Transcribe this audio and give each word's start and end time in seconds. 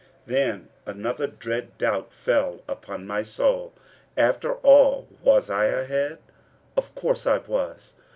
Then 0.25 0.69
another 0.87 1.27
dread 1.27 1.77
doubt 1.77 2.11
fell 2.11 2.63
upon 2.67 3.05
my 3.05 3.21
soul. 3.21 3.71
After 4.17 4.53
all, 4.55 5.07
was 5.21 5.47
I 5.47 5.65
ahead? 5.65 6.17
Of 6.75 6.95
course 6.95 7.27
I 7.27 7.37
was. 7.37 7.93